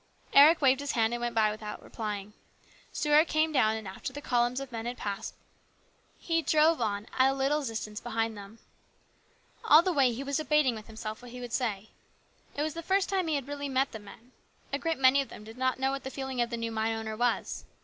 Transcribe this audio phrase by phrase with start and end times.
[0.33, 2.33] Eric waved his hand and went by without replying.
[2.91, 5.35] Stuart came down, and after the columns of men had passed,
[6.17, 8.57] he drove along at a little distance behind them.
[9.63, 11.89] All the way he was debating with himself what he would say.
[12.57, 14.31] It was the first time he had really met the men.
[14.73, 16.95] A great many of them did not know what the feeling of the new mine
[16.95, 17.63] owner was.